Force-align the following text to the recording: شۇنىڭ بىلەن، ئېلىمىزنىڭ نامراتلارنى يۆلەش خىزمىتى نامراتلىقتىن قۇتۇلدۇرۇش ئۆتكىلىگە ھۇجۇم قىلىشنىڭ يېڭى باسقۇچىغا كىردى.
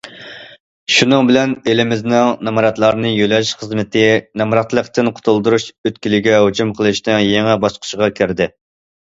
شۇنىڭ 0.93 1.27
بىلەن، 1.31 1.51
ئېلىمىزنىڭ 1.73 2.31
نامراتلارنى 2.47 3.11
يۆلەش 3.17 3.51
خىزمىتى 3.59 4.03
نامراتلىقتىن 4.43 5.13
قۇتۇلدۇرۇش 5.21 5.67
ئۆتكىلىگە 5.71 6.41
ھۇجۇم 6.47 6.75
قىلىشنىڭ 6.81 7.23
يېڭى 7.29 7.61
باسقۇچىغا 7.67 8.11
كىردى. 8.19 8.51